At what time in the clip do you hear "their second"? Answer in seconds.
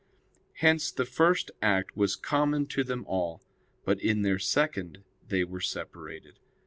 4.23-5.03